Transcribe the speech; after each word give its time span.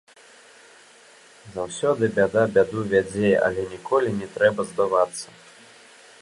Заўсёды 1.55 2.09
бяда 2.15 2.43
бяду 2.55 2.79
вядзе, 2.95 3.31
але 3.49 3.61
ніколі 3.75 4.09
не 4.23 4.27
трэба 4.39 4.61
здавацца. 4.73 5.27